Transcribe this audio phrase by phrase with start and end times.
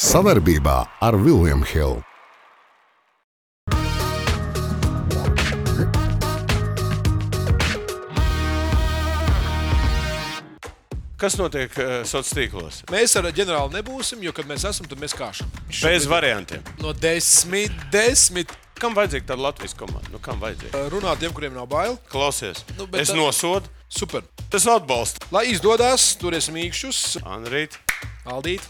[0.00, 2.02] Savarbībā ar Vilniņu Hildu.
[11.22, 12.78] Kas notiek uh, sociālos tīklos?
[12.90, 15.46] Mēs ar ģenerāli nebūsim, jo, kad mēs esam, tad mēs kāšam.
[15.70, 16.64] Bez variantiem.
[16.82, 18.50] No desmit, desmit.
[18.82, 20.10] Kam vajadzīga tāda Latvijas komanda?
[20.10, 20.80] Nu, kam vajadzīga?
[20.90, 21.94] Runāt tiem, kuriem nav bail.
[22.10, 24.26] Klausies, Nu, bet es tad- nosodu, Super.
[24.50, 25.22] tas atbalsta.
[25.30, 27.78] Lai izdodas, turēsim īkšķus, Anrīt,
[28.26, 28.66] Aldīt.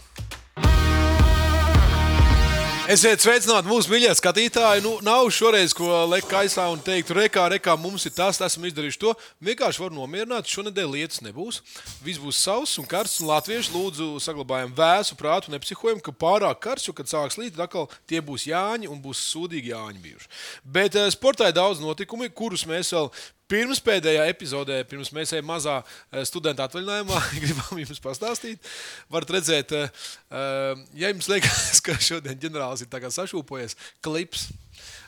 [2.83, 4.81] Esiet sveicināti mūsu mīļie skatītāji.
[4.83, 8.99] Nu, nav šoreiz, ko likt kaisā un teikt, rekā, rekā, mums ir tas, esam izdarījuši
[8.99, 9.13] to.
[9.47, 11.61] Vienkārši var nomierināt, šonadēļ lietas nebūs.
[12.03, 16.89] Viss būs sauss un karsts, un latvieši lūdzu saglabājam vēsu prātu nepsihojam, ka pārāk karsts,
[16.89, 20.29] jo, kad sāks līt, atkal tie būs jāņi un būs sūdīgi jāņi bijuši.
[20.75, 23.07] Bet eh, sportā ir daudz notikumi, kurus mēs vēl
[23.53, 28.73] Pirms pēdējā epizodē, pirms mēs ejam mazā eh, studenta atvaļinājumā, gribam jums pastāstīt.
[29.13, 30.03] Varat redzēt, eh,
[30.33, 34.49] eh, ja jums liekas, ka šodien ģenerālis ir sašūpojies, klips.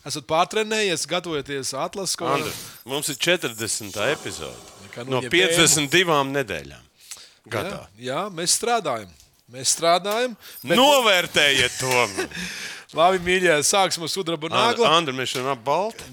[0.05, 2.51] Esat pārtrenējies, gatavojaties atlases Andri,
[2.85, 3.97] mums ir 40.
[4.13, 4.73] epizode.
[4.85, 6.83] Nekā No noņem 52 nedēļām.
[6.85, 7.79] Jā, Gadā.
[7.97, 9.09] jā, mēs strādājam.
[9.49, 10.37] Mēs strādājam.
[10.61, 12.05] Bet, Novērtējiet to!
[12.95, 14.85] labi, mīļie, sāksim ar sudraba nāglu.
[14.87, 16.03] Andri, mēs šodien ap baltu.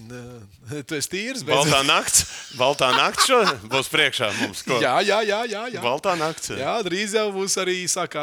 [0.89, 1.43] Tu esi tīrs.
[1.45, 1.55] Bet...
[1.55, 2.23] Baltā nakts.
[2.57, 4.63] Baltā nakts šodien būs priekšā mums.
[4.65, 4.79] Ko?
[4.81, 5.41] Jā, jā, jā.
[5.51, 5.83] jā, jā.
[5.85, 6.53] Baltā nakts.
[6.57, 8.23] jā, drīz jau būs arī īsākā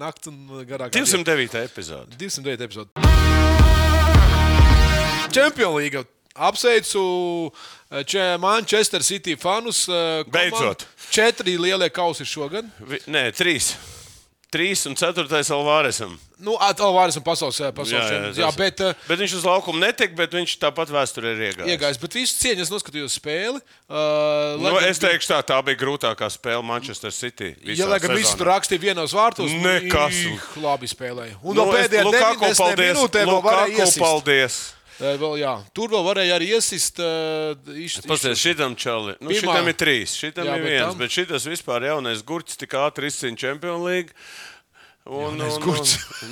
[0.00, 0.92] nakts un garākā.
[0.92, 1.06] diena.
[1.06, 1.62] 209.
[1.64, 2.18] epizode.
[2.20, 2.90] 209 epizode.
[5.32, 6.04] Champions League.
[6.36, 7.50] Apsveicu
[7.90, 9.86] eh, Manchester City fanus.
[9.88, 10.24] eh.
[10.28, 10.84] Beidzot.
[11.10, 12.64] Četri lielie kausi šogad.
[12.80, 13.72] Vi- Nē, trīs.
[14.52, 16.12] Trīs un ceturtais Alvāresam.
[16.38, 19.44] Nu, Alvārs un pasaules, eh, pasaules Jā, jā, jā, tas- bet uh, Bet viņš uz
[19.44, 21.72] laukuma netika, bet viņš tāpat vēsturē ir iegājis.
[21.74, 21.98] iegājis.
[22.00, 23.58] Bet visu cieņu es noskatījos spēli.
[23.90, 27.56] Uh, Nu, es teikšu, tā, tā bija grūtākā spēle Manchester City.
[27.64, 30.14] Ja, lai gan viss tur rakstīja vienos vārtos, Nekas.
[30.14, 31.34] ih, labi spēlēja.
[31.42, 33.98] Un Nu, no es- pēdējā Lukaku, 90 paldies, minūtē vēl varēja Lukaku, iesist.
[33.98, 34.72] paldies.
[34.96, 37.00] Vēl, jā, tur vēl varēja arī iesist.
[38.08, 39.12] Pasies, šitam čali.
[39.20, 42.56] Nu, šitam ir trīs, šitam Jā, ir bet viens, tam- bet šitas vispār jaunais gurķis
[42.62, 44.14] tik ātri izcīnīja Champions League.
[45.06, 45.84] Un, un, un,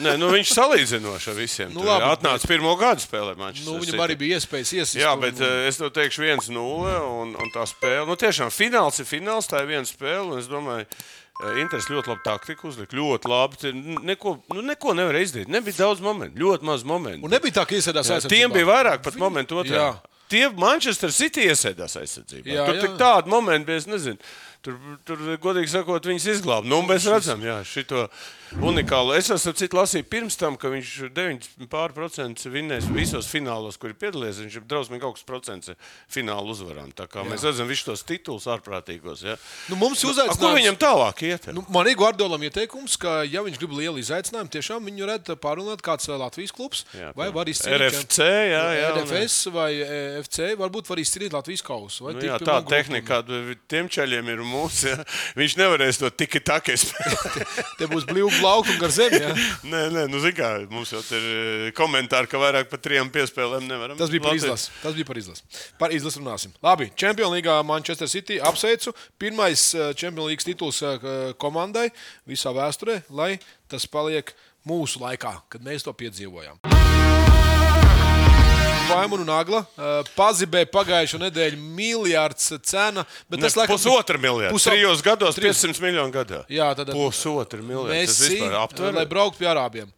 [0.02, 1.68] nē, nu, viņš salīdzinoši ar visiem.
[1.76, 4.98] Nu, labi, Atnāca pirmo gadu spēlē Nu, viņam arī bija iespējas iesist.
[4.98, 8.02] Jā, un- bet uh, es tev teikšu, viens nulle un, un tā spēle.
[8.08, 10.32] Nu, tiešām fināls ir fināls, tā ir viena spēle.
[10.32, 11.12] un Es domāju, uh,
[11.58, 12.94] Inters ļoti labi taktiku uzlika.
[12.94, 13.72] Ļoti labi.
[14.06, 15.50] Neko, nu, neko nevarēja izdarīt.
[15.50, 17.26] Nebija daudz momentu, ļoti maz momentu.
[17.26, 18.36] Un nebija tā, ka iesēdās aizsardzībā.
[18.36, 19.80] Tiem bija vairāk pat momentu otrā.
[19.80, 19.88] Jā.
[20.30, 22.54] Tie Manchester City iesēdās aizsardzībā.
[22.54, 22.84] Jā, tur jā.
[22.86, 24.30] tik tādi momenti bija, es nezinu.
[24.64, 26.64] Tur, tur godīgi sakot, viņas izglāba.
[26.64, 28.06] Nu, mēs redzam, jā, šito
[28.64, 29.12] unikālu.
[29.18, 34.40] Es esmu citu lasīju pirms tam, ka viņš 9% vinnēs visos finālos, kur ir piedalījies.
[34.44, 35.72] Viņš ir drausmīgi augsts procents
[36.08, 36.92] fināla uzvarām.
[36.96, 37.28] Tā kā jā.
[37.28, 39.24] mēs redzam visus tos titulus ārprātīgos.
[39.26, 39.36] Ja.
[39.68, 40.40] Nu, mums A, uzaicinājums.
[40.40, 41.50] Ko viņam tālāk iet?
[41.56, 45.84] Nu, man ir Guardiolam ieteikums, ka, ja viņš grib lielu izaicinājumu, tiešām viņu redz pārunāt
[45.84, 46.84] kāds eh, Latvijas klubs.
[46.96, 51.64] Jā, vai var izcīnīt RFC, jā, jā, RFS vai eh, FC, varbūt var izcīnīt Latvijas
[51.66, 52.08] kausu.
[52.14, 53.20] Nu, jā, tā tehnika,
[53.68, 54.90] tiem ceļiem ir mūsu.
[54.92, 55.04] Ja.
[55.38, 57.54] Viņš nevarēs to tik tā, spēlēt.
[57.80, 59.20] Te būs blīvi plaukti un gar zemi.
[59.20, 59.34] Ja?
[59.66, 63.68] nē, nē, nu, zini kā, mums jau ir eh, komentāri, ka vairāk par trijām piespēlēm
[63.68, 63.98] nevaram.
[64.00, 64.72] Tas bija par izlasi.
[64.82, 65.46] Tas bija par izlasi.
[65.80, 66.56] Par izlasi runāsim.
[66.64, 68.94] Labi, Champions League Manchester City apsveicu.
[69.20, 70.80] Pirmais Champions League tituls
[71.42, 71.88] komandai
[72.28, 73.34] visā vēsturē, lai
[73.70, 74.32] tas paliek
[74.68, 77.43] mūsu laikā, kad mēs to piedzīvojām.
[78.88, 84.52] Vaimanu un Nagla eh, pazibēja pagājušo nedēļu miljards cena, bet Ne, tas laikam Pusotra miljarda.
[84.54, 86.42] Pusa- Trijos gados Trīs- 500 miljonu gadā.
[86.52, 87.96] Jā, tad Pusotra miljarda.
[88.04, 89.88] Tas Messi, vispār lai brauktu pie arābiem.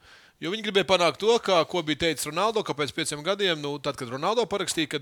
[0.40, 3.78] Jo viņi gribēja panākt to, ka, ko bija teicis Ronaldo, ka pēc pieciem gadiem, nu,
[3.78, 4.98] tad, kad Ronaldo parakstīja, ka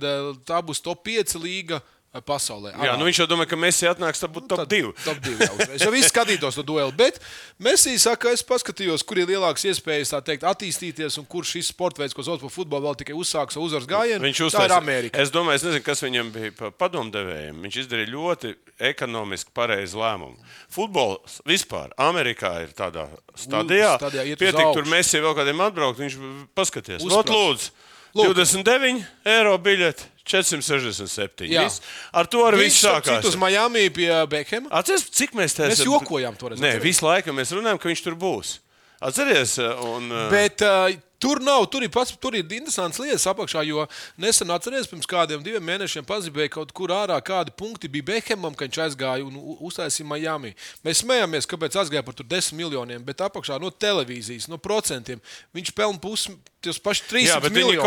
[0.47, 1.81] tā būs top 5 līga
[2.23, 2.75] pasaulē.
[2.79, 4.83] Jā, nu viņš jau domā, ka Messi atnāks, tad būtu top 2.
[4.85, 5.57] Nu, Top 2 jau.
[5.75, 7.19] Es jau visu skatītos to dueli, bet
[7.59, 11.99] Messi saka, es paskatījos, kur ir lielākas iespējas tā teikt, attīstīties un kurš šis sports
[11.99, 14.23] veids, ko sauc par futbolu, vēl tikai uzsāks savu uzvaras gājienu.
[14.23, 14.79] Viņš tā ir uztaisīja.
[14.85, 15.23] Amerika.
[15.25, 17.63] Es domāju, es nezinu, kas viņam bija pa padomdevējiem.
[17.65, 18.55] Viņš izdarīja ļoti
[18.85, 20.37] ekonomiski pareizu lēmumu.
[20.75, 23.07] Futbols vispār Amerikā ir tādā
[23.39, 26.01] stadijā, stadijā pietiek tur Messi vēl kādiem atbraukt.
[26.03, 26.17] Viņš
[26.59, 27.21] paskaties, Uzsprāst.
[27.23, 27.71] Ot, lūdzu,
[28.15, 28.35] Lūk.
[28.37, 31.49] 29 eiro biļeti, 467.
[31.51, 31.65] Jā.
[31.67, 31.81] Viss.
[32.15, 33.19] Ar to arī viss sākās.
[33.23, 34.71] citu uz Miami pie Bekhama.
[34.71, 36.85] Atceries, cik mēs te Mēs esam- jokojām toreiz, Nē, atceries?
[36.87, 38.59] visu laiku mēs runājam, ka viņš tur būs.
[39.05, 40.89] Atceries, un, uh, Bet uh,
[41.25, 43.87] tur nav, tur ir, pats, tur ir interesants lietas apakšā, jo
[44.21, 48.69] nesen atceries, pirms kādiem diviem mēnešiem pazibēja kaut kur ārā, kādi punkti bija Behamam, kad
[48.69, 50.53] viņš aizgāja un uztaisīja Miami.
[50.85, 55.23] Mēs smējāmies, kāpēc aizgāja par tur 10 miljoniem, bet apakšā no televīzijas, no procentiem
[55.57, 57.81] viņš pelna pusi, tos paši 3 Jā, miljonus.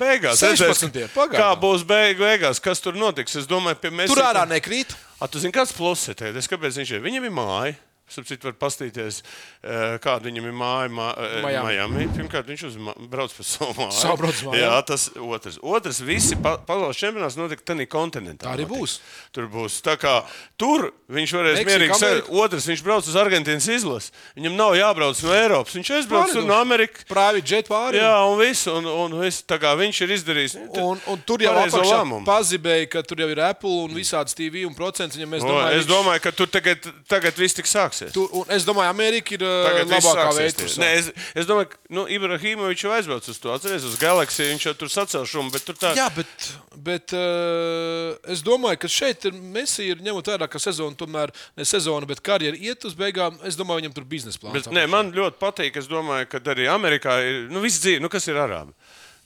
[0.00, 0.90] beigās 16.
[0.90, 3.36] redzēs, kā būs beigās, kas tur notiks.
[3.38, 4.96] Es domāju, pie mēs Tur ārā nekrīt.
[5.20, 6.18] A, tu zini, kāds pluss ir
[6.50, 7.02] kāpēc viņš ir?
[7.04, 7.78] Viņam ir māja.
[8.10, 9.22] Sapratu, var pastīties,
[9.62, 11.76] eh, kāda viņam ir māja mā, eh, Miami.
[11.76, 12.06] Miami.
[12.16, 13.92] Pirmkārt, viņš uzma- brauc pa savu māju.
[13.92, 14.60] Savu brauc uz mājām.
[14.60, 15.58] Jā, tas otrs.
[15.62, 18.44] Otrs, visi pa, pasaules čempionāts notika tajā kontinentā.
[18.44, 18.80] Tā arī notika.
[18.80, 18.98] būs.
[19.32, 19.80] Tur būs.
[19.82, 20.24] Tā kā
[20.58, 22.30] tur viņš varēs Meksika, mierīgi sēdēt.
[22.30, 24.10] Otrs, viņš brauc uz Argentīnas izlases.
[24.36, 25.74] Viņam nav jābrauc no Eiropas.
[25.78, 27.04] Viņš aizbrauc no Amerikas.
[27.08, 27.94] Private jet pāri.
[28.00, 28.66] Jā, un viss.
[28.66, 30.56] Un, un viss, tā kā viņš ir izdarījis.
[30.80, 32.24] Un, un tur jau lēmumu.
[32.26, 35.16] pazibēja, ka tur jau ir Apple un visādas TV un procents.
[35.16, 37.66] Viņam, es domāju, es domāju, ka tur tagad, tagad viss tik
[38.00, 38.14] sāksies.
[38.14, 40.68] Tur, un es domāju, Amerika ir uh, Tagad labākā tie.
[40.80, 41.10] Nē, es,
[41.42, 43.52] es domāju, ka nu, Ibrahimovičs jau aizbrauc uz to.
[43.54, 45.92] Atcerieties, uz Galaxiju viņš jau tur sacēl šumu, bet tur tā.
[45.98, 46.48] Jā, bet,
[46.88, 51.66] bet uh, es domāju, ka šeit ir Messi ir ņemot vērā, ka sezona tomēr ne
[51.68, 53.38] sezona, bet karjera iet uz beigām.
[53.46, 54.70] Es domāju, viņam tur biznesa plāns.
[54.90, 55.78] Man ļoti patīk.
[55.80, 58.02] Es domāju, ka arī Amerikā ir nu, viss dzīve.
[58.02, 58.74] Nu, kas ir arābi?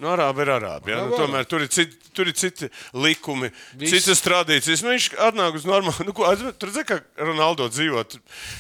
[0.02, 0.90] Nu, arābi ir arābi.
[0.90, 0.96] Ja?
[1.04, 1.20] Nu, Arābi.
[1.22, 2.66] tomēr tur ir, citi, tur ir citi
[2.98, 3.92] likumi, Viss.
[3.94, 4.82] citas tradīcijas.
[4.82, 6.06] Nu, viņš atnāk uz normālu.
[6.08, 6.26] Nu, ko,
[6.58, 8.16] tur redzēja, ka Ronaldo dzīvot,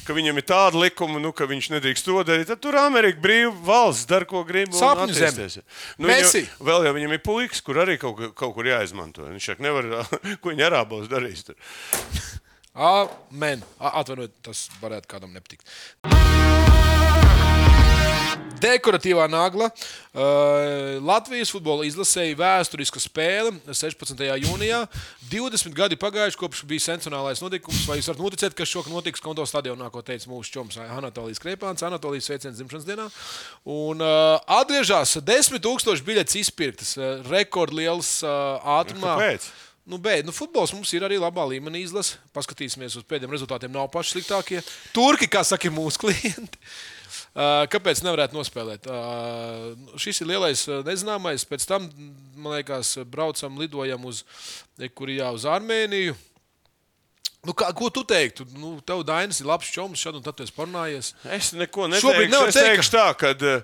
[0.06, 2.46] ka viņam ir tāda likuma, nu, ka viņš nedrīkst to darīt.
[2.52, 4.70] Tad tur Amerika brīva valsts, dara, ko grib.
[4.70, 5.32] un Sapņu zeme.
[5.34, 5.66] attīsties.
[5.98, 9.26] Nu, viņam, vēl jau viņam ir puikas, kur arī kaut, ka- kaut kur jāizmanto.
[9.26, 9.90] Viņš saka, nevar,
[10.40, 11.42] ko viņi arābos darīs.
[11.50, 11.58] Tur.
[12.74, 13.62] Amen.
[13.82, 15.66] Atvainojiet, tas varētu kādam nepatikt.
[18.64, 19.66] Dekoratīvā nagla.
[20.14, 24.22] Uh, Latvijas futbola izlasēja vēsturiska spēle 16.
[24.44, 24.78] jūnijā.
[25.32, 27.82] 20 gadi pagājuši kopš bija sensacionālais notikums.
[27.88, 31.84] Vai jūs varat noticēt, ka šokā notiks konto stadionā, ko teica mūsu čoms Anatolijas Krepāns,
[31.84, 33.10] Anatolijas sveiciens dzimšanas dienā.
[33.68, 39.18] Un uh, atgriežas 10 000 biļetes izpirktas, uh, rekordliels uh, ātrumā.
[39.20, 39.52] Kāpēc?
[39.84, 42.16] Nu, bet nu, futbols mums ir arī labā līmenī izlase.
[42.32, 43.72] Paskatīsimies uz pēdējiem rezultātiem.
[43.74, 44.64] Nav paši sliktākie.
[44.96, 46.62] Turki, kā saka, ir mūsu klienti.
[47.34, 48.88] Uh, Kāpēc nevarētu nospēlēt?
[48.90, 51.46] Uh, šis ir lielais uh, nezināmais.
[51.48, 51.88] Pēc tam,
[52.36, 54.22] man liekas, braucam, lidojam uz,
[54.78, 56.16] jā, uz Armēniju.
[57.44, 58.46] Nu, kā, ko tu teiktu?
[58.56, 61.12] Nu, tev Dainis ir labs čoms, šad un tad esi parunājies.
[61.28, 62.32] Es neko Šobrīd neteikšu.
[62.32, 63.58] nevar Es teikt, teikšu tā, ka.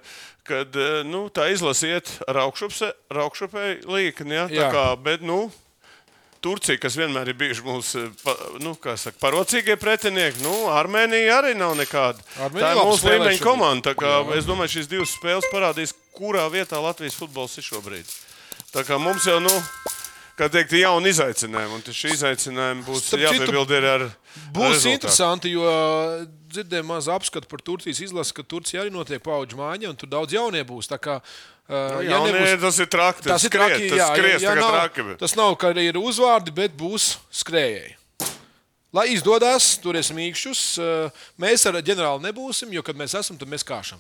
[0.51, 0.77] Kad,
[1.07, 4.71] nu, tā izlasiet raukšupē līkni, ja, tā Jā.
[4.75, 5.45] kā, bet, nu,
[6.41, 8.33] Turcija, kas vienmēr ir bijuši mūsu pa,
[8.65, 12.25] nu, saka, parocīgie pretinieki, nu, Armēnija arī nav nekāda.
[12.41, 13.95] Armēnija tā ir mūsu līmeņa komanda.
[14.39, 18.15] Es domāju, šīs divas spēles parādīs, kurā vietā Latvijas futbols ir šobrīd.
[18.73, 19.53] Tā kā mums jau, nu,
[20.39, 24.09] kā teikt, ir jauni izaicinājumi, un šī izaicinājuma būs jāpiebild ar.
[24.55, 24.95] Būs rezultātu.
[24.97, 25.67] interesanti, jo
[26.51, 30.33] dzirdēju maz apskatu par Turcijas izlasi, ka Turcija arī notiek paudžu mājiņa, un tur daudz
[30.37, 30.87] jaunie būs.
[30.99, 31.25] Kā, uh,
[31.71, 33.23] Nu, ja jaunie, nebūs- tas ir traki.
[33.23, 35.03] Tas, Tas ir traki, tas jā, skries, ja, tā kā nav, traki.
[35.09, 37.95] bet- tas nav, ka arī ir uzvārdi, bet būs skrējēji.
[38.93, 40.61] Lai izdodas, turēsim īkšķus.
[40.83, 43.99] Uh, Mēs ar ģenerāli nebūsim, jo, kad mēs esam, tad mēs kāšam.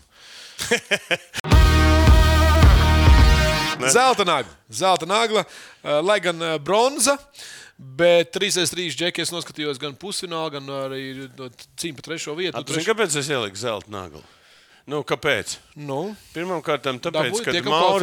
[3.91, 4.52] Zelta nagla.
[4.69, 7.17] Zelta nagla, uh, lai gan uh, bronza.
[7.81, 11.49] Bet 3-3 džekļi es noskatījos gan pusfinālā, gan arī no
[11.81, 12.61] cīņu par trešo vietu.
[12.69, 14.21] Tu zini, kāpēc es ieliku zelta naglu?
[14.91, 15.55] Nu, kāpēc?
[15.81, 17.41] Nu, Pirmkārt, tāpēc,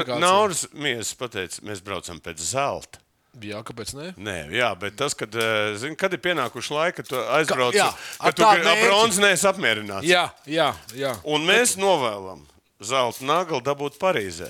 [0.08, 0.18] ka.
[0.22, 3.02] Nauris Mies pateica, mēs braucam pēc zelta.
[3.44, 4.12] jā, kāpēc ne?
[4.18, 8.30] Nē, jā, bet tas, kad, eh, zini, kad ir pienākuši laika, kad aizbrauc, jā, ka
[8.30, 8.86] ar tādu ar mērķi.
[8.88, 10.08] bronzu neesi apmierināts.
[10.10, 11.14] Jā, jā, jā.
[11.26, 12.42] Un mēs novēlam
[12.82, 14.50] zelta naglu dabūt Parīzē.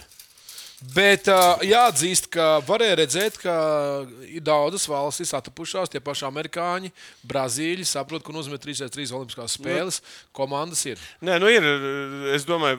[0.77, 3.53] Bet uh, jāatzīst, ka varēja redzēt, ka
[4.29, 6.91] ir daudzas valstis atapušās, tie paši amerikāņi,
[7.25, 9.97] brazīļi, saprot, ko nozīmē 3-3 Olimpiskās spēles.
[10.38, 11.01] Komandas ir.
[11.25, 11.65] Nē, nu ir.
[12.35, 12.77] Es domāju,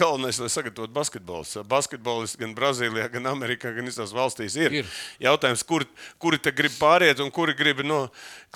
[0.00, 1.52] galvenais, lai sagatavotu basketbols.
[1.68, 4.80] Basketbolisti gan Brazīlijā, gan Amerikā, gan visās valstīs ir.
[4.80, 4.98] Ir.
[5.28, 5.84] Jautājums, kur,
[6.16, 8.06] kuri te grib pāriet un kuri grib no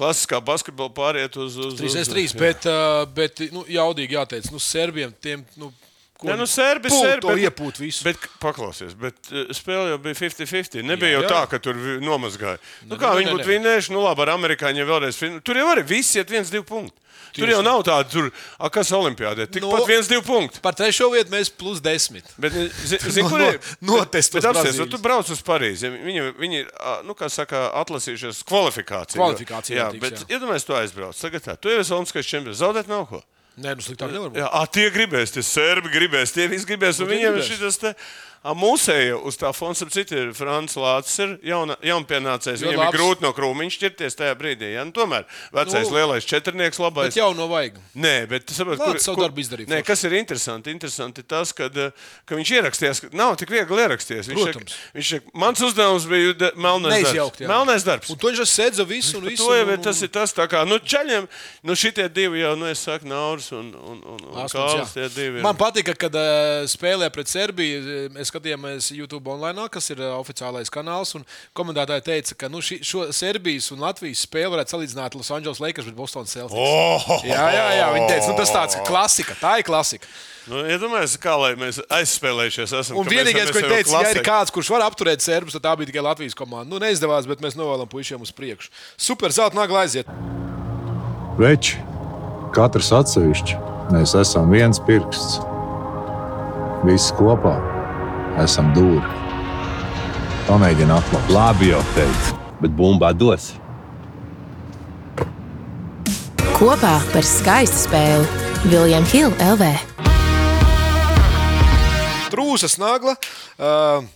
[0.00, 5.12] klasiskā basketbola pāriet uz, uz, uz 3-3, bet, uh, bet nu, jaudīgi jāteic, nu, serbiem
[5.20, 5.44] tiem.
[5.60, 5.74] Nu,
[6.22, 8.04] Nē, nu, serbi, pult serbi, bet- iepūt visu.
[8.06, 10.82] Bet, paklausies, bet uh, spēle jau bija 50-50.
[10.86, 11.30] Nebija Jā, jau jā.
[11.34, 12.58] tā, ka tur nomazgāja.
[12.86, 13.52] Nu, Nē, kā nē, viņi nē, būtu nē.
[13.56, 15.22] vinējuši, nu labi, ar amerikāņiem vēlreiz.
[15.42, 16.98] Tur jau arī viss iet viens, divi punkti.
[17.32, 18.26] Tur jau nav tāda, tur,
[18.60, 19.46] a, kas Olimpijādē.
[19.48, 20.60] Tikpat Nu, viens, divi punkti.
[20.60, 22.26] Par trešo vietu mēs plus desmit.
[22.36, 22.52] Bet,
[22.84, 23.56] zi- zi, No- kur ir?
[23.80, 24.44] no- Bet, bet apsties,
[24.76, 24.90] Brazīlijas.
[24.92, 25.88] tu brauc uz Parīzi.
[25.96, 26.68] Viņi, viņi ir,
[27.08, 29.16] nu, kā saka, atlasījušies kvalifikāciju.
[29.16, 30.28] Kvalifikācija Jā, bet jā.
[30.36, 31.16] iedomājieties, tu aizbrauc.
[31.24, 32.60] Tagad tā, tu jau esi Olimpiskais čempions.
[32.60, 33.22] Zaudēt nav ko.
[33.60, 34.40] Nē, nu sliktāk nevar būt.
[34.40, 37.00] Jā, tie gribēs, tie serbi gribēs, tie visi gribēs.
[37.02, 37.92] Nu, viņiem ir šis te.
[38.44, 42.62] A, Mūsēji uz tā fona, ap citu, ir Frants Lācis, ir jauna, jaunpienācējs.
[42.64, 42.92] Viņam labs.
[42.94, 44.72] ir grūti no krūmiņa šķirties tajā brīdī.
[44.74, 44.84] Ja?
[44.88, 47.16] Nu, tomēr vecais Nu, lielais četrnieks, labais.
[47.18, 47.78] Jau no vajag.
[47.94, 50.70] Nē, bet saprot, Lācis savu darbu izdarīja Nē, kas ir interesanti?
[50.74, 53.00] Interesanti tas, ka, ka viņš ierakstījās.
[53.04, 54.30] ka Nav tik viegli ierakstīties.
[54.32, 54.74] Viņš Protams.
[54.74, 57.44] Saka, viņš saka, mans uzdevums bija melnais Neizjaukt, darbs.
[57.46, 57.48] jā.
[57.52, 58.10] Melnais darbs.
[58.10, 59.46] Un to viņš sēdza visu un visu.
[59.46, 61.28] To jau un- ir tas, ir tas tā kā, nu, čaļiem,
[61.62, 64.86] nu, šitie divi jau, nu, es saku, Nauris un, un, un, un Kāls, jā.
[64.94, 65.38] tie divi.
[65.38, 67.80] ir- Man patika, kad uh, spēlē pret Serbiju.
[67.82, 71.14] eh, Es skatījāmies YouTube online, kas ir oficiālais kanāls.
[71.18, 75.60] un Komentētāji teica, ka nu, ši, šo Serbijas un Latvijas spēli varētu salīdzināt Los Angeles
[75.62, 76.58] Lakers pret Boston Celtics.
[76.58, 77.24] Oh!
[77.28, 77.88] Jā, jā, jā.
[77.96, 80.08] Viņi teica, nu, tas tāds klasika, tā ir klasika.
[80.50, 82.72] Nu, iedomājieties, kā lai mēs aizspēlējušies.
[82.80, 85.54] Esam, Un ka mēs vienīgais, ko jau teica, ja ir kāds, kurš var apturēt serbus,
[85.54, 86.66] tad tā bija tikai Latvijas komanda.
[86.72, 88.72] Nu, neizdevās, bet mēs novēlam puišiem uz priekšu.
[88.98, 90.10] Super, zelta nagla aiziet.
[91.38, 91.78] Veči,
[92.56, 93.60] katrs atsevišķi,
[93.94, 95.38] mēs esam viens pirksts.
[96.82, 97.54] Visi kopā
[98.40, 99.02] esam dūri.
[100.46, 101.28] Pamēģini atklāt.
[101.32, 103.52] Labi, jau teicu, bet bumbā dos.
[106.56, 109.70] Kopā par skaistu spēli Viljams Hilde LV.
[112.32, 113.16] Trūsas nagla.
[113.58, 114.08] Uh,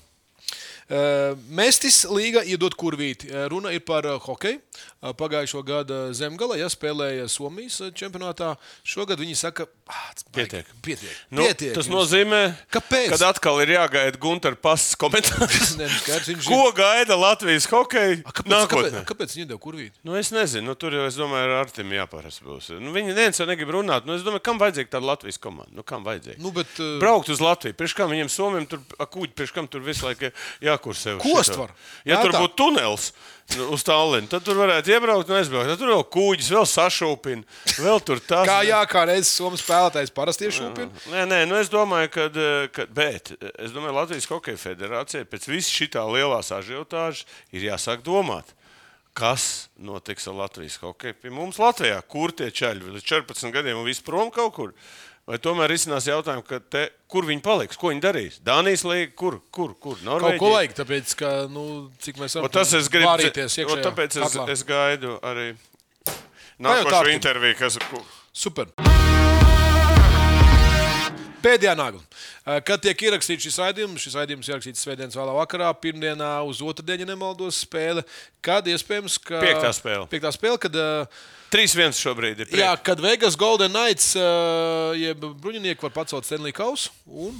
[0.86, 3.26] Uh, Mestis līga iedod kurvīti.
[3.26, 4.60] Uh, Runa ir par uh, hokeju.
[5.02, 8.54] Pagājušo gadu zemgala ja, spēlēja Somijas čempionātā.
[8.86, 9.66] Šogad viņi saka,
[10.34, 10.66] Pietiek.
[10.82, 11.12] Pietiek.
[11.30, 12.40] Nu, Pietiek tas jums." nozīmē,
[12.74, 13.12] Kāpēc?
[13.12, 15.76] kad atkal ir jāgaida Gunter pasas komentārs.
[16.48, 19.02] Ko gaida Latvijas hokeja A, Kāpēc, kāpēc, nākotnē?
[19.06, 19.94] kāpēc viņi iedod kurvīti?
[20.06, 22.72] Nu, es nezinu, nu, tur jau es domāju, ar Artiņu jāparas būs.
[22.82, 24.08] Nu, viņi viens jau negrib runāt.
[24.08, 25.70] Nu, es domāju, kam vajadzīga tāda Latvijas komanda?
[25.76, 26.40] Nu, kam vajadzīga?
[26.42, 27.76] Nu, bet, uh, Braukt uz Latviju.
[27.78, 30.32] Priekš kam viņiem Somijam tur akūģi, priekš kam tur visu laiku
[30.66, 31.16] jākursē.
[31.18, 31.62] uz Kost šito.
[31.62, 31.74] var.
[32.08, 33.22] Ja tur būtu tunels nu,
[33.70, 35.70] uz Tallinu, tad tur varētu iebraukt un aizbraukt.
[35.70, 38.46] Tad tur vēl kūģis, vēl sašūpina, vēl tur tas.
[38.48, 41.06] Kā jā, kā reizes Somijas spēlētājs parasti iešūpina.
[41.12, 42.28] Nē, nē, nu es domāju, ka.
[42.74, 48.56] ka bet es domāju, Latvijas Hokeja federācijai pēc visas šī lielās ažiotāžas ir jāsāk domāt.
[49.16, 51.16] Kas notiks ar Latvijas hokeju?
[51.22, 54.74] Pie mums Latvijā, kur tie čaļi līdz 14 gadiem un viss prom kaut kur?
[55.26, 58.36] Vai tomēr risinās jautājumu, te, kur viņi paliks, ko viņi darīs?
[58.46, 59.96] Dānijas līnija, kur, kur, kur?
[59.98, 60.38] Kaut Norvēģija?
[60.38, 61.64] ko vajag, tāpēc, ka, nu,
[61.98, 65.48] cik mēs varam tas es gribu vārīties o, iekšējā Tāpēc es, es gaidu arī
[66.62, 67.90] nākošo interviju, kas ir.
[68.36, 68.70] Super.
[71.46, 72.02] Pēdējā nagla.
[72.42, 77.04] Eh, Kad tiek ierakstīts šis raidījums, šis raidījums ierakstīts svētdienas vēlā vakarā, pirmdienā uz otrdienu,
[77.06, 78.02] ja nemaldos, spēle.
[78.44, 79.38] Kad iespējams, ka.
[79.44, 80.08] Piektā spēle.
[80.10, 80.74] Piektā spēle, kad.
[80.74, 82.50] eh, 3-1 šobrīd ir.
[82.58, 87.38] Jā, kad Vegas Golden Knights, eh, jeb bruņinieki var pacelt Stanley Kausu un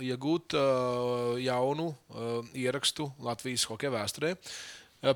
[0.00, 4.32] iegūt eh, jaunu eh, ierakstu Latvijas hokeja vēsturē.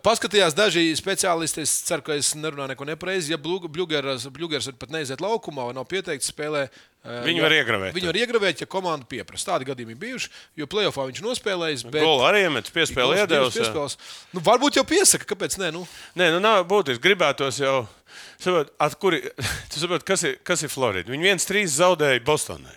[0.04, 1.64] Paskatījās daži speciālisti.
[1.64, 3.32] Es ceru, ka es nerunāju neko nepareizi.
[3.32, 6.66] Ja Bluegers pat neiziet laukumā vai nav pieteikts spēlē,
[7.08, 7.94] Viņu var iegravēt.
[7.96, 9.52] Viņu var iegravēt, ja komanda pieprasa.
[9.52, 10.30] Tādi gadījumi ir bijuši,
[10.60, 11.84] jo playoffā viņš nospēlējis.
[11.88, 12.02] Bet...
[12.04, 12.42] Golu arī
[13.22, 13.54] iedevis.
[13.54, 13.62] jā.
[13.62, 13.94] piespēles.
[14.34, 15.70] Nu, varbūt jau piesaka, kāpēc ne?
[15.76, 15.84] Nu,
[16.18, 17.00] Nē, nu nav būtiski.
[17.06, 17.78] Gribētos jau.
[18.42, 19.22] Saprot, kuri,
[19.70, 21.08] tu saproti, kas ir, kas ir Florida?
[21.14, 22.76] Viņi viens trīs zaudēja Bostonai.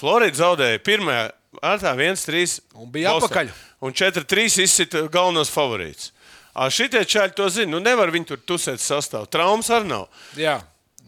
[0.00, 1.28] Florida zaudēja pirmajā
[1.60, 2.58] ārtā 1-3.
[2.80, 3.52] Un bija atpakaļ.
[3.84, 6.10] Un 4-3 izsita galvenos favorītus.
[6.52, 7.72] Šitie čaļi to zina.
[7.72, 9.28] Nu, nevar viņi tur tusēt sastāvā.
[9.32, 10.08] Traumas arī nav.
[10.36, 10.58] jā,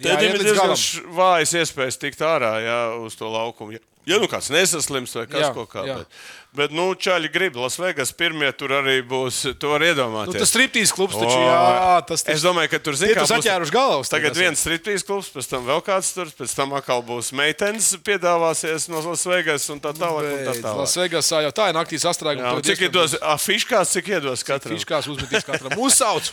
[0.02, 0.72] Tad viņam ir diezgan
[1.14, 3.78] vājas iespējas tikt ārā jā, uz to laukumu.
[4.04, 5.82] Ja, nu kāds nesaslims vai kas ko kā.
[5.88, 6.16] Bet,
[6.58, 7.54] bet nu, čaļi grib.
[7.56, 9.38] Lasvegas pirmie tur arī būs.
[9.56, 10.34] Tu vari iedomāties.
[10.36, 13.74] Nu, tas striptīs klubs taču, O, jā, tas Es domāju, ka tur zina, tur saķēruši
[13.74, 17.94] galvas Tagad viens striptīs klubs, pēc tam vēl kāds tur, pēc tam atkal būs meitenes
[18.04, 20.28] piedāvāsies no Lasvegas un tā tālāk.
[20.28, 20.84] Un tā tālāk.
[20.84, 22.52] Lasvegasā jau tā ir naktī sastrēguma.
[22.52, 24.76] Jā, un cik iedos, a, fiškās, cik iedos katram?
[24.76, 25.78] Fiškās uzmetīs katram.
[25.88, 26.28] Uzsauc!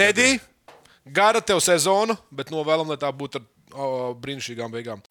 [0.00, 0.32] Tedī,
[1.04, 5.04] gara tev sezona, bet novēlam, lai tā būtu o, brīnišķīgām beigām.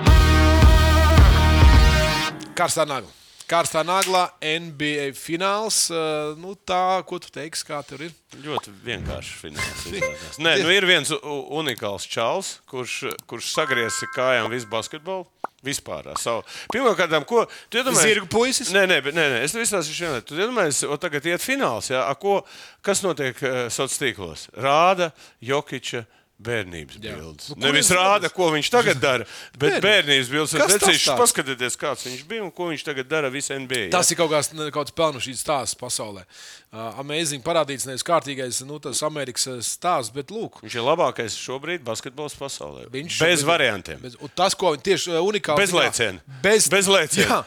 [2.59, 3.09] Karstā nagla.
[3.49, 5.87] Karstā naglā NBA fināls.
[5.89, 8.11] eh, Nu, tā, ko tu teiksi, kā tur ir?
[8.43, 9.85] Ļoti vienkārši fināls.
[9.89, 10.37] izrādās.
[10.37, 15.25] Nē, nu ir viens unikāls čalis, kurš, kurš sagriezis kājām visu basketbolu.
[15.65, 16.05] Vispār.
[16.15, 16.45] Savu.
[16.71, 18.05] Pirmkārt, ko tu iedomājies?
[18.05, 18.69] Zirgu puisis?
[18.71, 20.21] Nē, nē, nē, nē es visās esmu vienā.
[20.23, 21.89] Tu iedomājies, o tagad iet fināls.
[21.91, 22.37] Jā, A, ko,
[22.85, 24.45] kas notiek uh, sociālos tīklos?
[24.55, 25.09] Rāda
[25.43, 26.05] Jokiča.
[26.39, 27.17] Bērnības Jā.
[27.19, 27.50] bildes.
[27.51, 29.25] Nu, Nevis rāda, ko viņš tagad dara,
[29.60, 29.84] bet Bērnības.
[29.84, 30.53] bērnības bildes.
[30.55, 31.19] Kas tas Vecīši, tāds?
[31.19, 33.89] paskatieties, kāds viņš bija un ko viņš tagad dara visā NBA.
[33.89, 33.91] jā.
[33.91, 36.24] Tas ir kaut kāds, kāds pelnušķīgs stāsts pasaulē.
[36.72, 40.62] Uh, Amazing parādīts nevis kārtīgais, nu, tas Amerikas eh, stāsts, bet lūk.
[40.63, 42.88] Viņš ir labākais šobrīd basketbols pasaulē.
[42.93, 44.00] Viņš Bez šobrīd- variantiem.
[44.00, 46.19] Bez, un tas, ko viņi tieši uh, unikāli Bez lēciena.
[46.41, 47.43] Bez, Bez lēciena.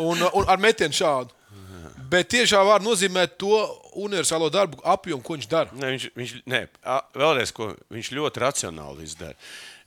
[0.00, 1.28] Un, un ar metienu šādu.
[2.14, 3.58] Bet tiešām var nozīmēt to
[4.00, 5.78] universālo darbu apjomu, ko viņš dara.
[5.78, 6.64] Ne, viņš, viņš, ne,
[7.16, 9.38] vēlreiz, ko viņš ļoti racionāli izdara.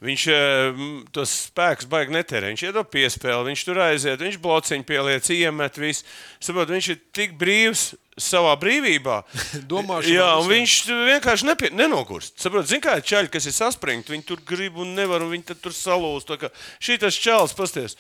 [0.04, 2.52] Viņš m, tos spēkus baigi netērē.
[2.52, 6.06] Viņš iedod piespēli, viņš tur aiziet, viņš blociņu pieliec, iemet visu.
[6.38, 9.18] Saprot, viņš ir tik brīvs savā brīvībā.
[9.72, 10.78] Domāšana Jā, un viņš
[11.10, 12.38] vienkārši nepie, nenogurst.
[12.42, 15.58] Saprot, zin kā ir čaļi, kas ir saspringti, viņi tur grib un nevar, un viņi
[15.58, 16.34] tur salūst.
[16.78, 17.98] Šī tas čalis, pasties.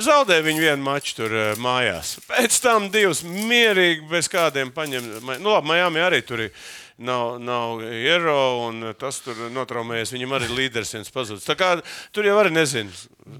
[0.00, 2.14] Zaudēja viņu vienu maču tur uh, mājās.
[2.24, 5.10] Pēc tam divas mierīgi, bez kādiem paņem.
[5.42, 6.54] Nu, labi, Miami arī tur ir
[6.96, 8.38] nav, nav eiro,
[8.70, 10.14] un tas tur notraumējies.
[10.16, 11.44] Viņam arī līderis viens pazudis.
[11.44, 11.74] Tā kā
[12.14, 12.92] tur jau arī nezinu.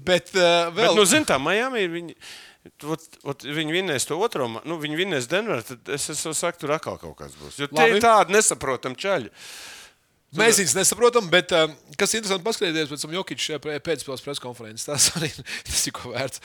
[0.05, 1.93] Bet uh, Bet, vēl nu, zini, tā Miami ir.
[1.99, 2.17] Viņi,
[2.63, 5.65] Ot, ot, viņi vinnēs to otro, nu, viņi vinnēs Denveru.
[5.67, 7.57] Tad es, es saku, tur atkal kaut kas būs.
[7.59, 7.97] Jo tie Labi.
[7.97, 9.33] ir tādi nesaprotami čaļi.
[10.39, 11.67] Mēs viņus nesaprotam, bet uh,
[11.99, 14.87] kas ir interesanti paskatīties pēc tam Jokiča pēcspēles preskonferences.
[14.87, 15.29] Tas arī
[15.67, 16.41] tas ir ko vērts.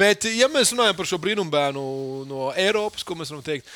[0.00, 1.84] Bet, ja mēs runājam par šo brīnumbēnu
[2.28, 3.70] no Eiropas, ko mēs varam teikt,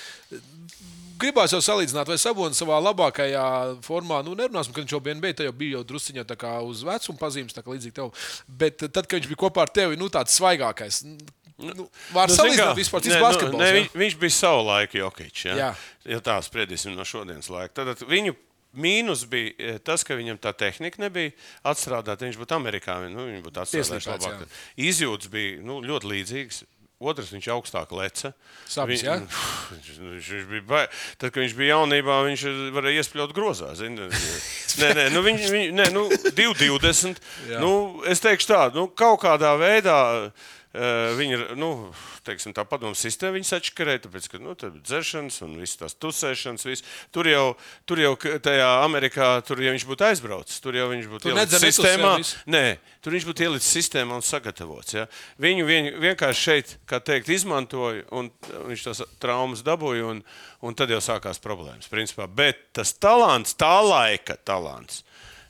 [1.20, 3.44] gribās jau salīdzināt, vai Sabonis savā labākajā
[3.86, 6.56] formā, nu, nerunāsim, ka viņš jau bija NBA, tad jau bija jau drusciņā tā kā
[6.66, 8.12] uz vecuma pazīmes, tā kā līdzīgi tev.
[8.48, 11.04] Bet uh, tad, kad viņš bija kopā ar tevi, nu, tāds svaigākais.
[11.54, 13.62] Nu, var Nu, salīdzināt vispār, cits nu, basketbols.
[13.62, 13.90] nē, ja?
[13.94, 15.44] viņš, bija savu laiku Jokic.
[15.46, 15.68] Ja, Jā.
[16.16, 17.76] ja tā spriedīsim no šodienas laika.
[17.78, 18.34] Tad viņu
[18.76, 21.32] mīnus bija eh, tas, ka viņam tā tehnika nebija
[21.66, 22.26] atstrādāta.
[22.26, 24.46] Viņš būtu Amerikā, nu, viņš būtu atstrādājis labāk.
[24.76, 26.62] Izjūtas bija nu, ļoti līdzīgas.
[27.04, 28.30] Otrs viņš augstāk leca.
[28.70, 29.16] Sabis, Viņ- ja?
[29.74, 30.82] Viņš, viņš, viņš bija bai...
[31.18, 32.44] Tad, kad viņš bija jaunībā, viņš
[32.76, 33.72] varēja iespļaut grozā.
[33.76, 34.06] zini.
[34.80, 36.06] Nē, nē, nu, viņš, viņ, nē, nu,
[36.38, 37.20] 2,20.
[37.64, 37.72] nu,
[38.08, 39.98] es teikšu tā, nu, kaut kādā veidā.
[40.74, 41.68] Uh, viņi ir nu,
[42.26, 46.66] teiksim, tā padomu sistēma, viņi sačakarēja, tāpēc, ka nu, ir dzeršanas un visas tās tusēšanas.
[46.66, 46.86] Viss.
[47.14, 47.44] Tur jau,
[47.86, 50.58] tur jau tajā Amerikā, tur jau viņš būtu aizbraucis.
[50.64, 52.16] Tur jau viņš būtu ielicis sistēmā.
[52.18, 52.42] visu.
[52.50, 52.64] Nē,
[53.06, 54.96] tur viņš būtu ielicis sistēmā un sagatavots.
[54.98, 55.06] Ja?
[55.46, 58.32] Viņu vien, vienkārši šeit, kā teikt, izmantoja, un
[58.66, 60.24] viņš tās traumas dabūja, un,
[60.66, 61.86] un tad jau sākās problēmas.
[61.92, 62.26] Principā.
[62.26, 65.04] Bet tas talants, tā laika talants.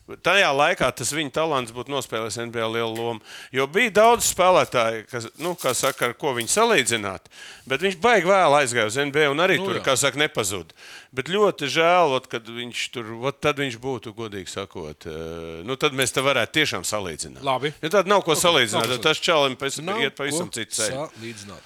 [0.05, 3.23] Tajā laikā tas viņa talants būtu nospēlējis NBA lielu lomu.
[3.57, 7.31] Jo bija daudz spēlētāju, kas, nu, kā saka, ar ko viņi salīdzināt.
[7.65, 9.85] Bet viņš baigi vēl aizgāja uz NBA un arī Nu nu, tur, jā.
[9.87, 10.77] kā saka, nepazuda.
[11.15, 15.79] Bet ļoti žēl, ot, kad viņš tur, ot, tad viņš būtu, godīgi sakot, eh, nu,
[15.81, 17.41] tad mēs te varētu tiešām salīdzināt.
[17.41, 17.73] Labi.
[17.81, 21.09] Ja tad nav ko salīdzināt, nav ko tad tas čalim pēc Nav iet pavisam ceļu.
[21.17, 21.63] salīdzināt.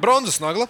[0.00, 0.64] Bronzas nagla.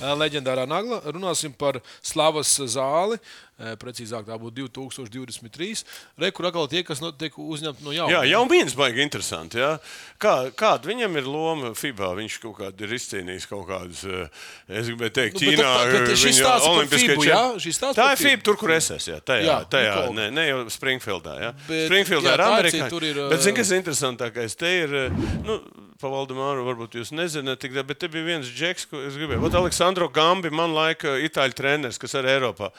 [0.00, 1.00] eh, Leģendārā nagla.
[1.08, 3.16] Runāsim par Slavas zāli.
[3.58, 5.84] Eh, Precīzāk, tā būtu 2023.
[6.18, 8.12] Rekur atkal tie, kas no, tiek uzņemti no jauna.
[8.12, 9.58] Jā, jau viens baigi interesanti.
[9.62, 9.78] Jā.
[10.22, 12.12] Kā, kāda viņam ir loma FIBA?
[12.20, 14.28] Viņš kaut kādā ir izcīnījis kaut kādus, eh,
[14.68, 15.72] es gribēju teikt, Nu, bet Ķīnā.
[15.76, 17.42] tā- bet šis viņa stāsts par čem- jā?
[17.66, 19.14] Šis stāsts Tā ir FIBA, tur, kur es esmu.
[19.14, 21.34] Jā, tajā, Jā, jā, tajā ne, ne jau Springfieldā.
[21.40, 21.52] Jā.
[21.68, 22.86] Bet, Springfieldā jā, ir Amerikā.
[23.02, 24.56] ir, Bet, ā, zini, kas ir interesantākais?
[24.56, 25.08] Te ir, eh,
[25.44, 25.60] nu,
[26.00, 29.42] pa Valdemāru varbūt jūs nezināt, tik, bet te bija viens džeks, ko es gribēju.
[29.46, 32.70] Ot, Aleksandro Gambi, man laika itāļu treneris, kas arī Eiropā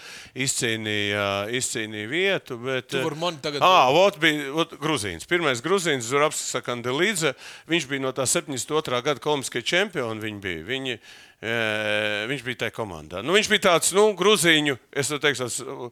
[0.68, 1.26] izcīnīja,
[1.56, 2.58] izcīnīja vietu.
[2.64, 5.28] Bet, Tu vari mani tagad- Ā, Vot bija ot, Grūzīns.
[5.28, 7.34] Pirmais Grūzīns, Zurabs Sakandelīdze.
[7.70, 9.02] Viņš bija no tā 72.
[9.02, 10.20] gada Kolumbiskajā čempiona.
[10.22, 10.64] Viņi bija.
[10.66, 11.00] Viņi,
[11.42, 13.24] e, viņš bija tajā komandā.
[13.24, 15.92] Nu, viņš bija tāds, nu, Grūzīņu, es teiktu, tāds.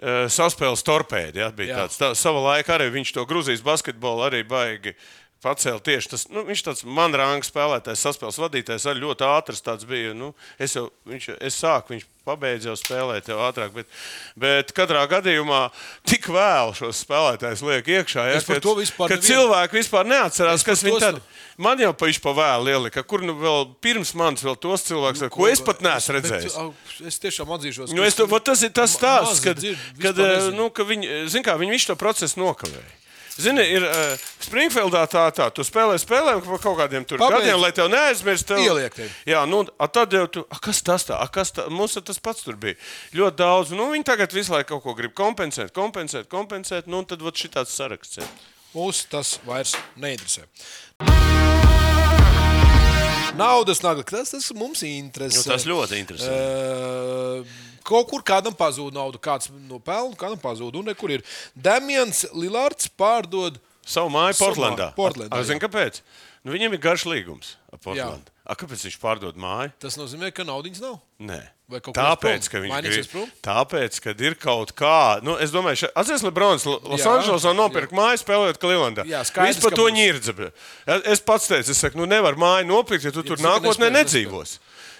[0.00, 1.36] e, Saspēles torpēdi.
[1.36, 1.76] Ja, bija Jā.
[1.84, 4.94] tāds, tā, sava laika arī viņš to Grūzijas basketbolu arī baigi
[5.44, 6.26] pacēla tieši tas.
[6.28, 10.12] Nu, viņš tāds man rāņš spēlētājs, saspēles vadītājs, arī ļoti ātrs tāds bija.
[10.14, 13.88] Nu, es jau viņš, es sāku, viņš pabeidza jau spēlēt jau ātrāk, bet,
[14.38, 15.70] bet katrā gadījumā
[16.06, 18.26] tik vēl šos spēlētājus liek iekšā.
[18.28, 21.22] Ja, Es kad- kad nevienu- cilvēki vispār neatcerās, kas par viņi tad.
[21.56, 25.22] Man jau pa viņš pa vēlu ielika, kur nu vēl pirms manis vēl tos cilvēkus,
[25.22, 26.54] ar ko es pat neesmu redzējis.
[27.00, 29.56] Bet, es tiešām atzīšos, Nu, es to, tas ir tas stāsts, kad,
[30.00, 32.99] kad, eh, nu, ka viņi, zin kā, viņi visu to procesu nokavēja.
[33.40, 37.46] Zini, ir uh, Springfieldā tā, tā, tu spēlē, spēlē par kaut kādiem tur Pabeidz.
[37.46, 38.48] gadiem, lai tev neaizmirst.
[38.50, 38.60] Tev...
[38.64, 39.10] Ieliek tevi.
[39.30, 42.20] Jā, nu, a, tad jau tu, a, kas tas tā, a, kas tā, mums tas
[42.22, 42.76] pats tur bija.
[43.16, 47.08] Ļoti daudz, nu, viņi tagad visu laiku kaut ko grib kompensēt, kompensēt, kompensēt, nu, un
[47.08, 48.20] tad vot šitāds saraksts.
[48.74, 50.46] Mūs tas vairs neinteresē.
[53.38, 55.40] Naudas nagla, tas, tas mums interesē.
[55.40, 56.34] Nu, tas ļoti interesanti.
[56.34, 60.78] Uh, kaut kur kādam pazūd nauda, kāds nopelna, kādam pazūd.
[60.80, 63.60] Un kur ir Damians Lillards pārdod.
[63.86, 64.90] Savu māju Portlandā.
[64.98, 65.40] Portlandā.
[65.46, 66.02] Zini, kāpēc?
[66.44, 68.34] Nu, viņiem ir garš līgums ar Portlandu.
[68.44, 69.72] A, kāpēc viņš pārdod māju?
[69.82, 70.98] Tas nozīmē, ka naudas nav.
[71.22, 71.40] Nē.
[71.70, 76.66] Tāpēc, ka viņš grib, tāpēc, ka ir kaut kā, nu, es domāju, ka Azies Lebrons
[76.66, 79.04] Losandželosā nopirka māju spēlējot.
[79.06, 79.96] Jā, skaidrs, Viņš par to būs.
[79.98, 80.50] ņirdza.
[81.14, 83.92] Es pats teicu, es saku, nu nevar māju nopirkt, ja tu tur tu saki, nākotnē
[84.00, 84.58] nedzīvos.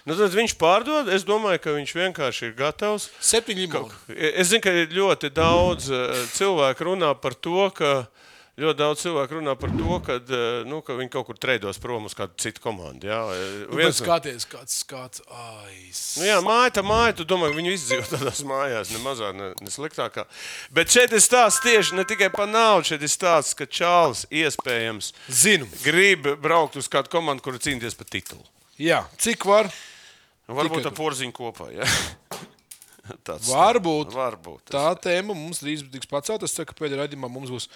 [0.08, 1.10] Nu, tad viņš pārdod.
[1.12, 3.10] Es domāju, ka viņš vienkārši ir gatavs.
[3.20, 3.98] Septiņi limoni.
[4.32, 7.92] Es zinu, ka ļoti daudz eh, cilvēku runā par to, ka
[8.58, 12.04] ļoti daudz cilvēku runā par to, ka, eh, nu, ka viņi kaut kur treidos prom
[12.04, 13.06] uz kādu citu komandu.
[13.06, 13.20] Jā,
[13.70, 15.20] Nu, Viens no- skaties, kāds skats.
[15.30, 16.16] Aiz.
[16.18, 19.54] Nu, jā, māja, tā māja, tu domā, ka viņi izdzīvo tādās mājās, ne mazāk, ne,
[19.60, 20.26] ne sliktākā.
[20.72, 25.12] Bet šeit ir stāsts tieši ne tikai par naudu, šeit ir stāsts, ka Čāls iespējams
[25.30, 25.68] Zinu.
[25.84, 28.44] grib braukt uz kādu komandu, kur cīnīties par titulu.
[28.78, 29.70] Jā, cik var?
[30.48, 31.70] Nu, Varbūt ar porziņu kopā.
[31.76, 31.84] Ja?
[33.26, 34.14] Tāds Varbūt.
[34.16, 34.70] Varbūt.
[34.72, 36.44] Tā tēma mums drīz tiks pacelt.
[36.46, 37.68] Es ceru, ka pēdējā raidījumā mums būs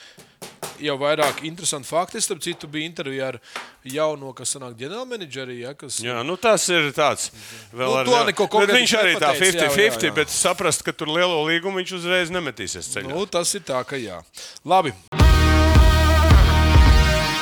[0.83, 2.21] jau vairāk interesanti fakti.
[2.21, 3.41] Es, starp citu, biju intervijā ar
[3.89, 7.31] jauno, kas sanāk ģenerālmenedžeri, ja, kas Jā, nu tas ir tāds.
[7.73, 10.17] Vēl Nu, ar, to neko bet konkrēti viņš arī tā nepateica, jā, jā, 50-50, jā.
[10.21, 13.13] bet saprast, ka tur lielo līgumu viņš uzreiz nemetīsies ceļā.
[13.13, 14.23] Nu, tas ir tā, ka jā.
[14.67, 14.97] Labi.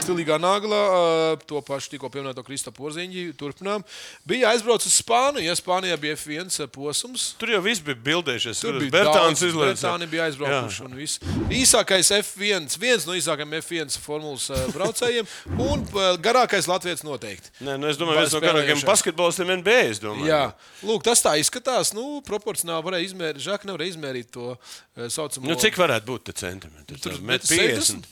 [0.02, 1.02] Stilīgā nagla, ā,
[1.48, 3.84] to pašu tikko pieminēto Krista Porziņģi, turpinām.
[4.28, 7.28] Bija aizbraucis uz Spāniju, ja Spānijā bija F1 posms.
[7.40, 8.64] Tur jau viss bija bildējušies.
[8.64, 9.84] Tur bija Bertāns izlaists.
[9.84, 10.82] Bertāni bija aizbraukuši.
[10.88, 11.22] un viss.
[11.52, 15.30] Īsākais F1, viens no īsākajiem F1 formulas ā, braucējiem
[15.62, 15.86] un
[16.24, 17.54] garākais Latvijas noteikti.
[17.62, 19.80] Nē, nu es domāju, viens no garākajiem basketbolistiem NBA.
[20.26, 20.42] Jā,
[20.82, 21.94] lūk, tas tā izskatās.
[21.94, 24.56] Nu, proporcionāli varēja izmērīt, žāk nevarēja izmērīt to
[25.06, 25.46] saucamo.
[25.46, 26.98] Nu, cik varētu būt tie centimetri?
[26.98, 28.06] Tur Tur metrs 50.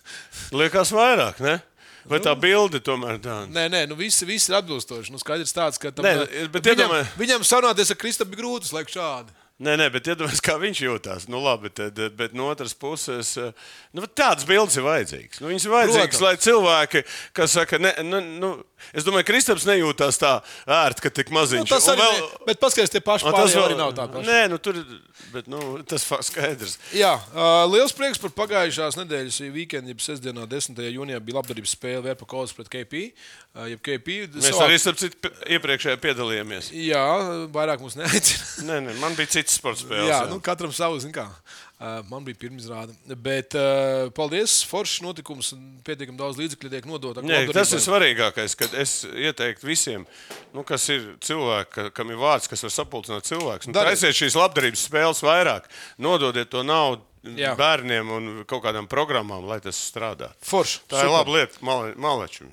[0.53, 1.59] Liekas vairāk, ne?
[2.05, 3.47] Vai tā bilde tomēr tāda?
[3.55, 5.13] Nē, nē, nu viss, viss ir atbilstoši.
[5.15, 8.83] Nu, skaidrs tāds, ka tam, Nē, bet viņam, iedomāj- viņam sarunāties ar Kristapu grūti, lai
[8.85, 9.31] šādi.
[9.63, 11.27] Nē, nē, bet iedomājieties, kā viņš jūtas.
[11.31, 13.35] Nu, labi, tad, bet no otras puses,
[13.95, 15.39] nu, tādas bildes ir vajadzīgas.
[15.43, 16.23] Nu, viņas ir vajadzīgas, Protams.
[16.27, 17.03] lai cilvēki,
[17.39, 18.51] kas saka, ne, nu, nu,
[18.97, 20.33] es domāju, Kristaps nejūtās tā
[20.67, 21.69] ērti, ka tik Nu, maziņš.
[21.71, 22.25] tas Un arī, vēl...
[22.27, 24.29] ne, bet paskatieties, tie paši pārējie arī nav tādi paši.
[24.33, 24.81] Nē, nu, tur,
[25.37, 26.75] bet, nu, tas skaidrs.
[26.99, 30.83] Jā, ā, liels prieks par pagājušās nedēļas weekendu, jeb sestdienā, 10.
[30.91, 33.07] jūnijā bija labdarības spēle Vērpakovs pret KP.
[33.69, 36.71] Jeb KP Mēs savā- arī, starp citu, iepriekšējā piedalījāmies.
[36.73, 37.03] Jā,
[37.53, 38.65] vairāk mums neaicina.
[38.71, 40.09] Nē, nē, man bija cits sports spēles.
[40.11, 41.27] Jā, nu, katram savu, zin kā.
[41.83, 42.95] Uh, man bija pirmizrāde.
[43.19, 45.49] Bet, uh, paldies, Foršs notikums.
[45.57, 47.21] un Pietiekami daudz līdzekļu tiek nodota.
[47.25, 47.57] Nē, labdarībai.
[47.57, 50.05] tas ir svarīgākais, kad es ieteiktu visiem,
[50.55, 53.67] nu, kas ir cilvēki, ka- kam ir vārds, kas var sapulcināt cilvēkus.
[53.67, 55.67] Nu, taisiet šīs labdarības spēles vairāk,
[55.99, 57.03] nododiet to naudu
[57.35, 57.57] Jā.
[57.59, 60.31] bērniem un kaut kādām programmām, lai tas strādā.
[60.43, 60.81] Foršs.
[60.89, 62.47] Tā ir laba lieta male- malečam.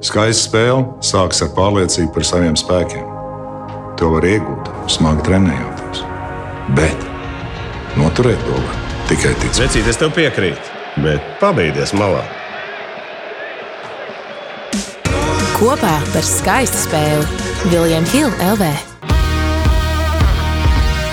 [0.00, 3.12] Skaista spēle sākas ar pārliecību par saviem spēkiem.
[4.00, 5.75] To var iegūt, smagi trenējoties.
[6.74, 6.98] Bet
[7.94, 9.60] noturēt to var tikai ticēt.
[9.68, 10.72] Vecīt, es tev piekrītu,
[11.04, 12.24] bet pabeigties malā.
[15.54, 18.72] Kopā par skaistu spēli Viljams Hilde LV.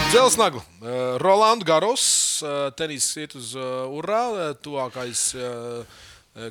[0.09, 0.63] Dzelsnagla.
[0.81, 2.07] Uh, Rolands Garos.
[2.41, 4.55] Uh, tenis iet uz uh, urā.
[4.57, 5.21] Tuvākais.
[5.37, 5.85] Uh,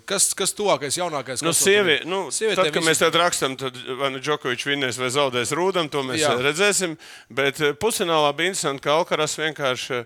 [0.06, 1.40] Kas, kas tuvākais, jaunākais?
[1.42, 4.98] Nu, sievi, nu, Sievietēm tad, kad visi- mēs tādā rakstām, tad vai nu Džokovičs vinnēs
[5.02, 6.36] vai zaudēs rūdam, to mēs Jā.
[6.38, 6.94] Redzēsim.
[7.28, 10.04] Bet eh, pusfinālā bija interesanti, ka Alkaras vienkārši.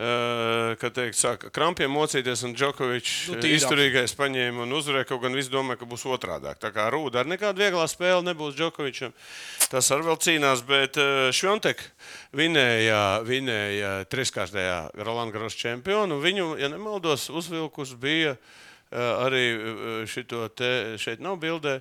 [0.00, 3.58] Uh, kad teikt, sāka krampiem mocīties, un Džokovičs Nu, tīrāk.
[3.58, 5.04] izturīgais paņēma un uzvarēja.
[5.10, 6.54] Kaut gan viss domāja, ka būs otrādi.
[6.56, 9.12] Tā kā rūda ar nekādu vieglā spēli nebūs Džokovičam.
[9.68, 10.96] Tas arī vēl cīnās, bet
[11.36, 11.82] Švontek
[12.32, 16.16] vinēja, vinēja trīskārtajā Rolanda Gross čempionu.
[16.24, 18.38] Viņu, ja nemaldos, uzvilkus bija.
[18.90, 21.76] Uh, arī uh, šito te šeit nav bildē.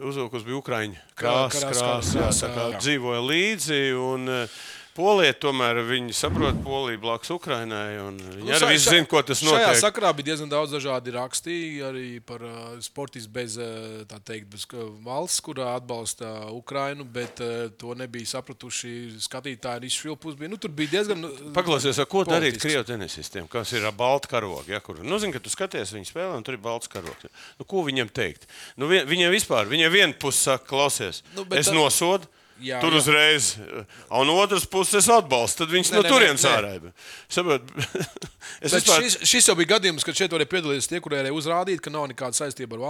[0.00, 2.78] Uzvilkus bija Ukrāņu krāsa, Krāsa, krāsa, krāsa, tā kā jā.
[2.86, 3.80] dzīvoja līdzi.
[4.00, 4.62] Un, uh,
[4.94, 7.96] Polija tomēr viņi saprot Poliju blakus Ukrainai.
[7.98, 9.80] Viņi Nu, arī šai- zina, ko tas Šajā notiek.
[9.82, 14.62] sakarā bija diezgan daudz dažādi raksti arī par uh, sportistu bez, uh, tā teikt, bez
[14.70, 19.80] uh, valsts, kurā atbalsta Ukrainu, bet uh, to nebija sapratuši skatītāji.
[19.82, 20.48] Arī švilpus bija.
[20.54, 21.24] Nu, tur bija diezgan.
[21.26, 22.62] uh, Paklausies, ko darīt politisks.
[22.68, 24.62] krievu tenisistiem, kas ir ar baltu karogu.
[24.70, 27.26] Ja, kur, nu, zin, ka tu skaties viņu spēlē, un tur ir balts karogs.
[27.58, 28.46] Nu, ko viņam teikt?
[28.78, 32.30] Nu, vi- viņiem vispār, viņiem viena puse saka, klausies, Nu, es tā- nosodu.
[32.62, 33.00] Jā, tur jā.
[33.02, 33.48] uzreiz,
[34.14, 35.64] un otrs puses es atbalstu.
[35.64, 36.76] Tad viņš Nē, no turienes ārā.
[38.64, 41.82] Bet vispār, šis, šis jau bija gadījums, kad šeit varēja piedalīties tie, kuriem varēja uzrādīt,
[41.84, 42.84] ka nav nekāda saistība ar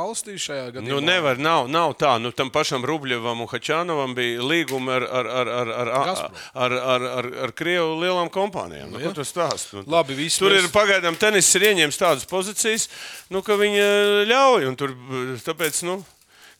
[0.76, 2.12] gadījumā Nu, nevar, nav, nav tā.
[2.22, 6.40] Nu, tam pašam Rubļevam un Hačānovam bija līgumi ar, ar, ar, ar, ar, ar, Gazprom.
[6.66, 8.92] ar, ar, ar, ar Krievu lielām kompānijām.
[8.92, 9.80] Nu, stāsti?
[9.80, 12.88] Nu, Labi, viss tur mēs- ir pagaidām tenis ir ieņēmis tādas pozīcijas,
[13.32, 14.68] nu, ka viņi eh, ļauj.
[14.68, 16.02] un Tur, eh, tāpēc, nu,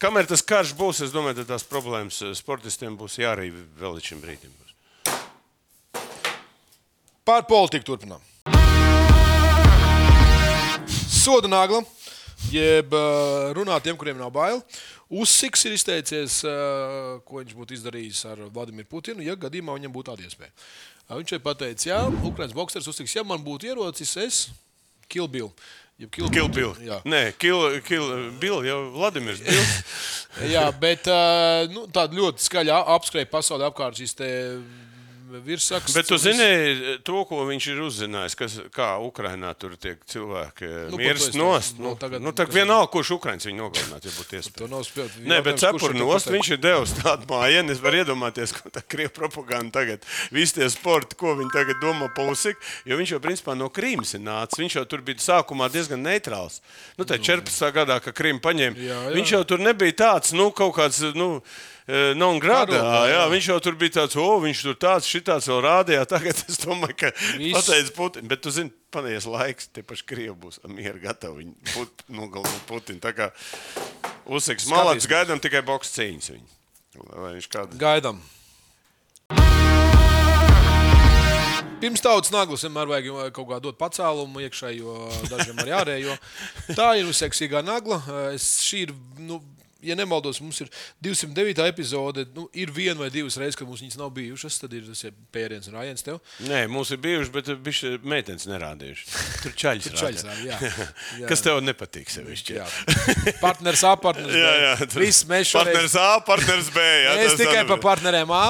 [0.03, 4.13] kamēr tas karš būs, es domāju, ka tās problēmas eh, sportistiem būs jārīv vēl līdz
[4.13, 4.61] šim brīdim.
[7.25, 8.21] Pār politiku turpinām.
[11.09, 11.79] Soda nagla,
[12.53, 13.05] jeb ā,
[13.57, 14.61] runā tiem, kuriem nav bail.
[15.09, 16.57] Uzsiks ir izteicies, ā,
[17.25, 20.53] ko viņš būtu izdarījis ar Vladimiru Putinu, ja gadījumā viņam būtu tāda iespēja.
[21.15, 24.43] Viņš arī pateica, jā, Ukraiņas boxers uzsiks, ja man būtu ierocis, es
[25.09, 25.51] Kilbilu.
[25.95, 26.81] Kilpils.
[26.83, 26.99] Jā.
[27.07, 28.09] Nē, Kilpils Kil,
[28.43, 29.43] Bill, jau Vladimirs.
[30.55, 34.17] Jā, bet ā, nu, tāda ļoti skaļa apskrēja pasaulē apkārt šīs
[35.33, 35.95] te virsraksts.
[35.97, 40.85] Bet tu zini to, ko viņš ir uzzinājis, kas, kā Ukrainā tur tiek cilvēki Nu,
[40.85, 41.79] nu, to mirst nost.
[41.79, 44.71] Nu, nu, tagad- nu, kas- vienalga, kurš Ukraiņš viņu nogalinātu, ja būtu To iespējams.
[44.71, 45.19] nav spēlēt.
[45.25, 47.71] Nē, bet cepuri nost, viņš ir devis tādu mājiņu.
[47.75, 52.09] Es varu iedomāties, ko tā krievu propaganda tagad, visi tie sporti, ko viņi tagad domā
[52.15, 52.61] par Usiku.
[52.85, 54.59] Jo viņš jau principā no Krīmas ir nācis.
[54.61, 56.61] Viņš jau tur bija sākumā diezgan neitrāls.
[56.99, 57.71] Nu, tā 14.
[57.73, 59.15] gadā, kad Krīma paņēma, Jā, jā.
[59.15, 61.01] viņš jau tur nebija tāds, nu, kaut kāds.
[61.15, 61.43] Nu,
[62.17, 66.07] Non Karoga, jā, viņš jau tur bija tāds, o, viņš tur tāds, šitāds vēl rādījā.
[66.15, 68.31] Tagad es domāju, ka pateicis Putinu.
[68.31, 71.43] Bet tu zini, panies laiks, tie paši Krievi būs mieru gatavi.
[71.43, 73.03] Viņi put, nogalināt Putinu.
[73.05, 73.29] Tā kā
[74.25, 76.49] uzseks malāts, gaidām tikai boks cīņas viņu.
[77.11, 77.77] Vai viņš kādu?
[77.77, 78.25] Gaidām.
[81.85, 84.95] Pirms tautas naglas vienmēr vajag kaut kā dot pacēlumu iekšā, jo
[85.29, 86.15] dažiem arī ārējo.
[86.73, 87.99] Tā ir uzseksīgā nagla.
[88.33, 89.43] Es, šī ir, nu,
[89.85, 90.71] ja nemaldos, mums ir
[91.05, 91.65] 209.
[91.71, 92.25] epizode.
[92.35, 94.59] Nu, ir viena vai divas reizes, kad mums viņas nav bijušas.
[94.63, 96.21] Tad ir tas ir pēriens un rājiens tev.
[96.49, 99.09] Nē, mums ir bijuši, bet viņš meitenes nerādījuši.
[99.45, 99.89] Tur čaļs.
[99.91, 100.25] Tur rādīja.
[100.29, 100.59] rāda, jā.
[101.25, 101.29] Jā.
[101.31, 102.57] Kas tev nepatīk sevišķi?
[102.59, 102.65] Jā.
[103.43, 104.41] Partners A, partners B.
[104.45, 105.75] jā, jā tur- Viss mēs šoreiz.
[105.75, 106.83] Partners A, partners B.
[107.05, 108.45] Jā, Es tikai par partneriem A.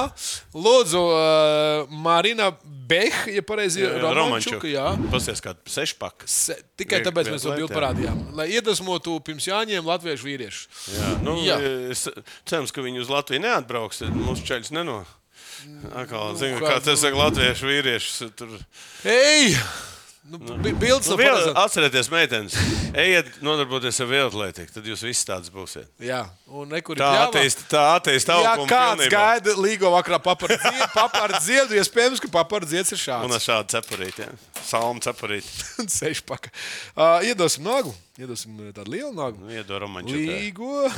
[0.55, 2.51] Lūdzu, uh, Marina
[2.85, 4.67] Beh, ja pareizi ir Romančuka.
[4.69, 4.85] Jā.
[5.13, 6.27] Pasies kā sešpaka.
[6.29, 7.77] Se, tikai Viegli tāpēc mēs to bildi jā.
[7.79, 8.19] parādījām.
[8.37, 10.67] Lai iedvesmotu pirms jāņem latviešu vīriešu.
[10.93, 11.57] Jā, nu, Jā.
[11.95, 12.05] es
[12.45, 14.03] cerams, ka viņi uz Latviju neatbrauks.
[14.03, 15.01] Tad mūsu ceļš neno.
[15.95, 18.31] Atkal, zinu, kā- kā tas saka, latviešu vīriešus.
[18.37, 18.53] Tur...
[19.07, 19.55] Ej!
[20.25, 22.55] Nu, bi- Bilds Nu, no vēl, atcerieties, meitenes,
[22.97, 25.85] ejiet nodarboties ar vieglatlētiku, tad jūs visi tāds būsiet.
[26.01, 29.11] Jā, un nekur Tā attīst, tā attīst Jā, augumu kāds pilnībā.
[29.13, 33.37] gaida līgo vakarā papāra dziedu, iespējams, ka papāra dzieds ir Un šāds.
[33.37, 34.33] ar šādu cepurīti, jā.
[34.65, 35.53] Salmu cepurīti.
[35.85, 36.49] Un sešpaka.
[36.97, 37.93] Uh, iedosim nagu.
[38.17, 39.37] Iedosim uh, tādu lielu nagu.
[39.45, 40.17] Nu, Iedo romanču.
[40.17, 40.89] Līgo.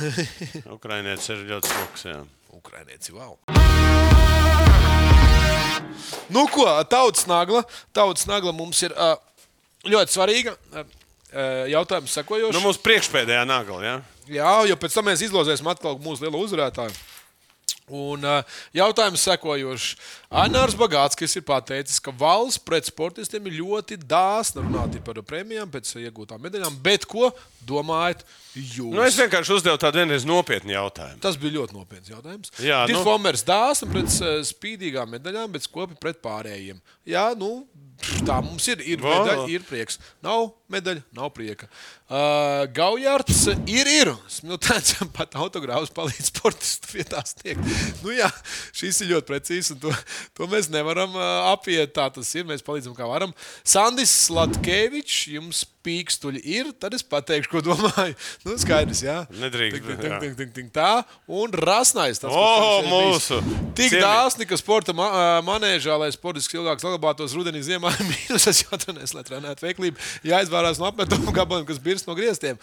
[0.72, 2.22] Ukrainietis ir ļoti smuks, jā.
[2.56, 3.36] Ukrainietis, wow.
[6.32, 7.64] Nu, ko, tautas nagla.
[7.96, 9.16] Tautas nagla mums ir uh,
[9.88, 10.54] ļoti svarīga.
[10.72, 12.56] Uh, jautājums sekojošs.
[12.56, 13.96] Nu, mums priekšpēdējā nagla, jā.
[14.28, 16.92] Jā, jo pēc tam mēs izlozēsim atkal mūsu lielo uzvarētāju.
[17.94, 18.42] Un uh,
[18.76, 19.94] jautājums sekojošs.
[20.42, 25.94] Ainārs Bagātskis ir pateicis, ka valsts pret sportistiem ir ļoti dāsna runāt par prēmijām, pēc
[26.02, 26.76] iegūtām medaļām.
[26.84, 27.30] Bet ko
[27.68, 28.24] domājat
[28.54, 28.92] jūs?
[28.92, 31.22] Nu, es vienkārši uzdevu tādu vienreiz nopietnu jautājumu.
[31.24, 32.52] Tas bija ļoti nopietns jautājums.
[32.60, 36.80] Jā, nu- Difomers dāsna pret uh, spīdīgām medaļām, bet skopi pret pārējiem.
[37.08, 37.64] Jā, nu,
[38.26, 38.82] tā mums ir.
[38.86, 39.18] Ir, Vā.
[39.18, 39.98] medaļa, ir prieks.
[40.24, 41.68] Nav medaļa, nav prieka.
[42.08, 43.90] Uh, Gaujārds ir.
[43.90, 44.12] ir.
[44.32, 47.64] Smiltēns pat autogrāfus palīdz sportistu vietā sniegt.
[48.04, 48.30] Nu, jā,
[48.76, 49.94] šis ir ļoti precīzs, un to,
[50.38, 51.94] to mēs nevaram uh, apiet.
[51.96, 52.46] Tā tas ir.
[52.48, 53.34] Mēs palīdzam, kā varam.
[53.66, 58.14] Sandis Latkevičs, jums pīkstuļi ir, tad es pateikšu, ko domāju.
[58.46, 59.16] Nu, skaidrs, jā.
[59.40, 60.90] Nedrīkst, Tik, tik, tik, tik, tik, tā.
[61.32, 62.20] Un rasnais.
[62.20, 63.40] Tas, O, kas mums ir mūsu.
[63.78, 65.08] Tik ciemi- dāsni, ka sporta ma
[65.46, 70.06] manēžā, lai sportiski ilgāk saglabātos rudenī, ziemā, ir mīnusas jātrenēs, lai trenētu veiklību.
[70.28, 72.60] Jāizvērās no apmetumu gabaliem, kas birs no griestiem.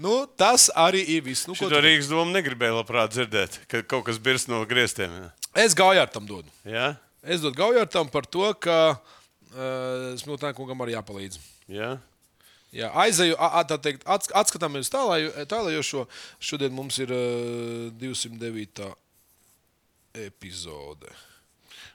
[0.00, 1.44] Nu, tas arī ir viss.
[1.48, 5.12] Nu, ko To tu- Rīgas doma negribēja labprāt dzirdēt, ka kaut kas birs no griestiem.
[5.20, 5.28] jā.
[5.66, 6.48] es Gaujārtam dodu.
[6.64, 11.36] Jā, Es dodu Gaujārtam par to, ka uh, Smiltēna kungam arī jāpalīdz.
[11.70, 11.92] jā.
[12.72, 16.06] Jā, aizēju, a- a- tā teikt, ats- atskatāmies tālājošo.
[16.40, 18.94] Šodien mums ir uh, 209.
[20.14, 21.08] epizode.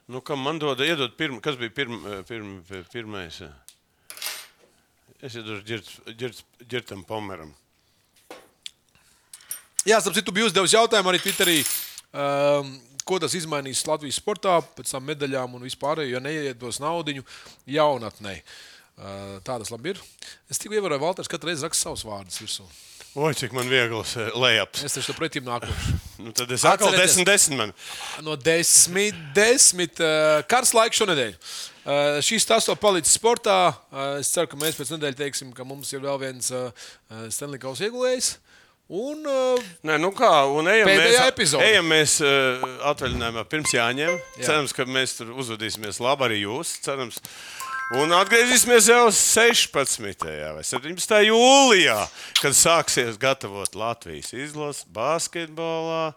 [0.08, 1.98] Nu, kam man dod, iedod pirm, kas bija pirm,
[2.30, 2.62] pirm,
[2.94, 3.42] pirmais?
[5.22, 5.82] Es iedodu
[6.70, 7.52] ģirtam pomeram.
[9.88, 11.60] Jā, starp citu, bija uzdevis jautājumu arī Twitterī.
[12.13, 12.74] Um,
[13.08, 17.18] ko tas izmainīs Latvijas sportā, pēc tam medaļām un vispārējo, ja neiedos naudu
[17.66, 18.38] jaunatnē.
[18.42, 20.04] Uh, tā tas labi ir.
[20.50, 22.66] Es tikai ievēroju, Valters katru reizi raksta savus vārdus virsū.
[23.18, 24.84] Oi, cik man viegls eh, lejaps.
[24.86, 25.96] Es taču pretim nākušu.
[26.18, 27.12] Nu, tad es atkal Atcerieties.
[27.14, 27.72] desmit, desmit man.
[28.26, 31.36] No desmit, desmit uh, karsts laiks šonadēļ.
[31.38, 33.58] Uh, šīs tas vēl palicis sportā.
[33.94, 36.72] Uh, es ceru, ka mēs pēc nedēļas teiksim, ka mums ir vēl viens uh,
[37.30, 38.32] Stanley Kausa ieguldījums.
[38.98, 41.70] Un uh, Nē, nu kā, un ejam mēs, epizode.
[41.70, 44.18] ejam mēs uh, atvaļinājumā pirms jāņem.
[44.40, 44.48] Jā.
[44.50, 46.80] Cerams, ka mēs tur uzvedīsimies labi arī jūs.
[46.82, 47.22] Cerams.
[47.88, 50.26] Un atgriezīsimies jau 16.
[50.58, 51.21] vai 17.
[51.23, 51.95] jūlijā,
[52.41, 56.12] kad sāksies gatavot Latvijas izlases basketbolā.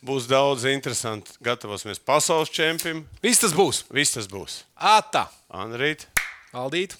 [0.00, 1.36] Būs daudz interesanti.
[1.44, 3.04] Gatavosimies pasaules čempim.
[3.20, 3.84] viss tas būs.
[3.92, 4.62] Viss tas būs.
[4.80, 6.08] Ata, Anrīt.
[6.56, 6.96] Aldīt.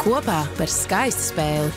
[0.00, 1.70] Kopā par skaistu spēli.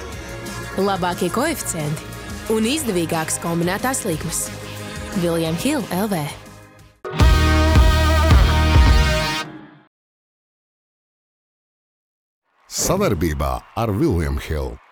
[0.79, 2.15] Labākie koeficienti
[2.55, 4.45] un izdevīgākas kombinētās likmes.
[5.19, 6.46] Viljams Hilde LV.
[12.67, 14.86] Savaarbībā ar Viljumu Hilu.